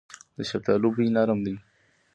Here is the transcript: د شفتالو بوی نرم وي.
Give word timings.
د 0.37 0.39
شفتالو 0.49 0.87
بوی 0.95 1.07
نرم 1.15 1.39
وي. 1.45 1.55